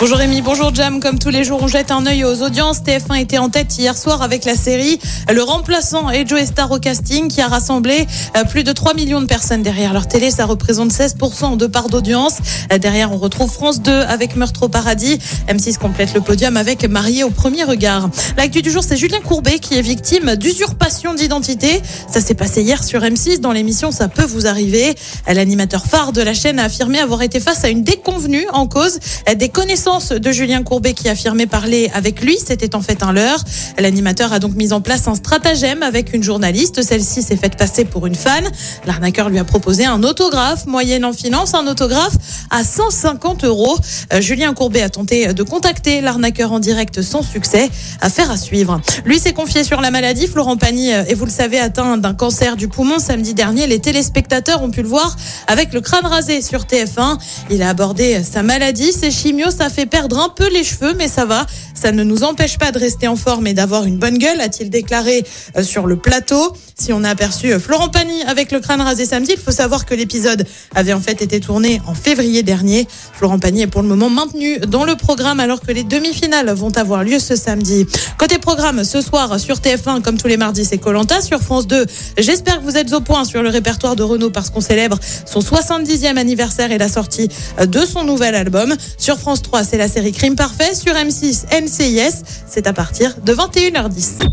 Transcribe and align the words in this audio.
Bonjour 0.00 0.18
Rémi, 0.18 0.42
bonjour 0.42 0.72
Jam. 0.72 1.00
Comme 1.00 1.18
tous 1.18 1.28
les 1.28 1.42
jours, 1.42 1.58
on 1.60 1.66
jette 1.66 1.90
un 1.90 2.06
œil 2.06 2.22
aux 2.22 2.44
audiences. 2.44 2.82
TF1 2.82 3.20
était 3.20 3.38
en 3.38 3.48
tête 3.48 3.76
hier 3.76 3.98
soir 3.98 4.22
avec 4.22 4.44
la 4.44 4.54
série 4.54 5.00
Le 5.28 5.42
Remplaçant 5.42 6.08
et 6.08 6.24
Joe 6.24 6.44
Star 6.44 6.70
au 6.70 6.78
casting 6.78 7.26
qui 7.26 7.40
a 7.40 7.48
rassemblé 7.48 8.06
euh, 8.36 8.44
plus 8.44 8.62
de 8.62 8.70
3 8.70 8.94
millions 8.94 9.20
de 9.20 9.26
personnes 9.26 9.64
derrière 9.64 9.92
leur 9.92 10.06
télé. 10.06 10.30
Ça 10.30 10.46
représente 10.46 10.92
16% 10.92 11.56
de 11.56 11.66
part 11.66 11.88
d'audience. 11.88 12.36
Euh, 12.72 12.78
Derrière, 12.78 13.10
on 13.10 13.16
retrouve 13.16 13.50
France 13.50 13.82
2 13.82 13.90
avec 13.92 14.36
Meurtre 14.36 14.62
au 14.62 14.68
paradis. 14.68 15.18
M6 15.48 15.78
complète 15.78 16.14
le 16.14 16.20
podium 16.20 16.56
avec 16.56 16.84
Marié 16.84 17.24
au 17.24 17.30
premier 17.30 17.64
regard. 17.64 18.08
L'actu 18.36 18.62
du 18.62 18.70
jour, 18.70 18.84
c'est 18.84 18.96
Julien 18.96 19.20
Courbet 19.20 19.58
qui 19.58 19.74
est 19.74 19.82
victime 19.82 20.36
d'usurpation 20.36 21.12
d'identité. 21.14 21.82
Ça 22.08 22.20
s'est 22.20 22.34
passé 22.34 22.62
hier 22.62 22.84
sur 22.84 23.00
M6 23.00 23.40
dans 23.40 23.50
l'émission 23.50 23.90
Ça 23.90 24.06
peut 24.06 24.26
vous 24.26 24.46
arriver. 24.46 24.94
L'animateur 25.26 25.84
phare 25.86 26.12
de 26.12 26.22
la 26.22 26.34
chaîne 26.34 26.60
a 26.60 26.64
affirmé 26.66 27.00
avoir 27.00 27.22
été 27.22 27.40
face 27.40 27.64
à 27.64 27.68
une 27.68 27.82
déconvenue 27.82 28.46
en 28.52 28.68
cause 28.68 29.00
des 29.36 29.48
connaissances 29.48 29.87
de 29.88 30.32
Julien 30.32 30.62
Courbet 30.62 30.92
qui 30.92 31.08
affirmait 31.08 31.46
parler 31.46 31.90
avec 31.94 32.20
lui. 32.20 32.36
C'était 32.36 32.76
en 32.76 32.82
fait 32.82 33.02
un 33.02 33.10
leurre. 33.10 33.42
L'animateur 33.78 34.34
a 34.34 34.38
donc 34.38 34.54
mis 34.54 34.74
en 34.74 34.82
place 34.82 35.08
un 35.08 35.14
stratagème 35.14 35.82
avec 35.82 36.12
une 36.12 36.22
journaliste. 36.22 36.82
Celle-ci 36.82 37.22
s'est 37.22 37.38
faite 37.38 37.56
passer 37.56 37.86
pour 37.86 38.06
une 38.06 38.14
fan. 38.14 38.44
L'arnaqueur 38.86 39.30
lui 39.30 39.38
a 39.38 39.44
proposé 39.44 39.86
un 39.86 40.02
autographe, 40.02 40.66
moyenne 40.66 41.06
en 41.06 41.14
finance, 41.14 41.54
un 41.54 41.66
autographe 41.66 42.16
à 42.50 42.64
150 42.64 43.44
euros. 43.44 43.78
Euh, 44.12 44.20
Julien 44.20 44.52
Courbet 44.52 44.82
a 44.82 44.90
tenté 44.90 45.32
de 45.32 45.42
contacter 45.42 46.02
l'arnaqueur 46.02 46.52
en 46.52 46.58
direct 46.58 47.00
sans 47.00 47.22
succès. 47.22 47.70
Affaire 48.02 48.30
à 48.30 48.36
suivre. 48.36 48.82
Lui 49.06 49.18
s'est 49.18 49.32
confié 49.32 49.64
sur 49.64 49.80
la 49.80 49.90
maladie. 49.90 50.26
Florent 50.26 50.58
Pagny 50.58 50.92
euh, 50.92 51.04
et 51.08 51.14
vous 51.14 51.24
le 51.24 51.30
savez, 51.30 51.58
atteint 51.58 51.96
d'un 51.96 52.12
cancer 52.12 52.56
du 52.56 52.68
poumon 52.68 52.98
samedi 52.98 53.32
dernier. 53.32 53.66
Les 53.66 53.78
téléspectateurs 53.78 54.62
ont 54.62 54.70
pu 54.70 54.82
le 54.82 54.88
voir 54.88 55.16
avec 55.46 55.72
le 55.72 55.80
crâne 55.80 56.04
rasé 56.04 56.42
sur 56.42 56.64
TF1. 56.64 57.18
Il 57.48 57.62
a 57.62 57.70
abordé 57.70 58.22
sa 58.22 58.42
maladie, 58.42 58.92
ses 58.92 59.10
chimios, 59.10 59.50
ça 59.50 59.70
perdre 59.86 60.18
un 60.18 60.28
peu 60.28 60.48
les 60.50 60.64
cheveux, 60.64 60.94
mais 60.94 61.08
ça 61.08 61.24
va. 61.24 61.46
Ça 61.74 61.92
ne 61.92 62.02
nous 62.02 62.24
empêche 62.24 62.58
pas 62.58 62.72
de 62.72 62.78
rester 62.78 63.08
en 63.08 63.16
forme 63.16 63.46
et 63.46 63.54
d'avoir 63.54 63.84
une 63.84 63.98
bonne 63.98 64.18
gueule, 64.18 64.40
a-t-il 64.40 64.70
déclaré 64.70 65.24
euh, 65.56 65.62
sur 65.62 65.86
le 65.86 65.96
plateau. 65.96 66.52
Si 66.78 66.92
on 66.92 67.04
a 67.04 67.10
aperçu 67.10 67.52
euh, 67.52 67.58
Florent 67.58 67.88
Pagny 67.88 68.22
avec 68.22 68.52
le 68.52 68.60
crâne 68.60 68.80
rasé 68.80 69.04
samedi, 69.04 69.32
il 69.34 69.40
faut 69.40 69.50
savoir 69.50 69.84
que 69.84 69.94
l'épisode 69.94 70.46
avait 70.74 70.92
en 70.92 71.00
fait 71.00 71.22
été 71.22 71.40
tourné 71.40 71.80
en 71.86 71.94
février 71.94 72.42
dernier. 72.42 72.86
Florent 73.12 73.38
Pagny 73.38 73.62
est 73.62 73.66
pour 73.66 73.82
le 73.82 73.88
moment 73.88 74.10
maintenu 74.10 74.58
dans 74.60 74.84
le 74.84 74.96
programme 74.96 75.40
alors 75.40 75.60
que 75.60 75.72
les 75.72 75.84
demi-finales 75.84 76.50
vont 76.52 76.76
avoir 76.76 77.04
lieu 77.04 77.18
ce 77.18 77.36
samedi. 77.36 77.86
Côté 78.18 78.38
programme, 78.38 78.84
ce 78.84 79.00
soir 79.00 79.38
sur 79.38 79.56
TF1, 79.56 80.02
comme 80.02 80.18
tous 80.18 80.28
les 80.28 80.36
mardis, 80.36 80.64
c'est 80.64 80.78
Colanta. 80.78 81.20
Sur 81.20 81.40
France 81.40 81.66
2, 81.66 81.86
j'espère 82.18 82.58
que 82.58 82.64
vous 82.64 82.76
êtes 82.76 82.92
au 82.92 83.00
point 83.00 83.24
sur 83.24 83.42
le 83.42 83.48
répertoire 83.48 83.96
de 83.96 84.02
Renault 84.02 84.30
parce 84.30 84.50
qu'on 84.50 84.60
célèbre 84.60 84.98
son 85.26 85.40
70e 85.40 86.16
anniversaire 86.16 86.72
et 86.72 86.78
la 86.78 86.88
sortie 86.88 87.28
euh, 87.58 87.66
de 87.66 87.80
son 87.80 88.04
nouvel 88.04 88.34
album. 88.34 88.74
Sur 88.98 89.18
France 89.18 89.42
3, 89.42 89.64
c'est 89.68 89.76
la 89.76 89.88
série 89.88 90.12
Crime 90.12 90.34
Parfait. 90.34 90.74
Sur 90.74 90.94
M6, 90.94 91.44
NCIS, 91.52 92.22
c'est 92.46 92.66
à 92.66 92.72
partir 92.72 93.14
de 93.20 93.34
21h10. 93.34 94.26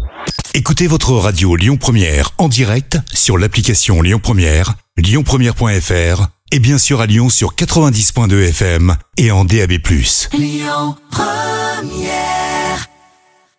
Écoutez 0.53 0.88
votre 0.88 1.11
radio 1.11 1.55
Lyon 1.58 1.75
Première 1.75 2.31
en 2.38 2.47
direct 2.47 2.97
sur 3.14 3.38
l'application 3.38 4.02
Lyon 4.02 4.19
Première, 4.23 4.75
lyonpremière.fr 4.97 6.27
et 6.52 6.59
bien 6.59 6.77
sûr 6.77 7.02
à 7.02 7.05
Lyon 7.05 7.30
sur 7.30 7.55
90.2 7.55 8.50
FM 8.50 8.95
et 9.17 9.31
en 9.31 9.44
DAB+. 9.44 9.73
Lyon 10.33 10.95
Première 11.11 12.89